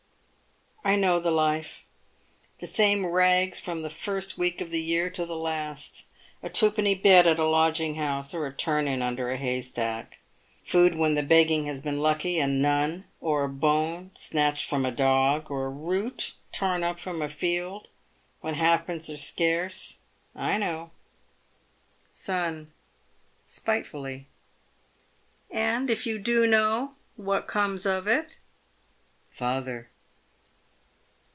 [0.83, 1.81] I know the life—
[2.59, 6.05] the same rags from the first week of the year to the last—
[6.43, 10.17] a twopenny bed at a lodging house, or a turn in under a hay stack.
[10.67, 14.89] Pood when the begging has been lucky, and none, or a bone snatched from a
[14.91, 17.87] dog, or a root torn up from a field,
[18.39, 19.99] when halfpence are scarce.
[20.35, 20.89] I know.
[22.11, 22.73] Son
[23.45, 24.25] (spitefully).
[25.51, 28.39] And, if you do know, what comes of it?
[29.29, 29.87] Father.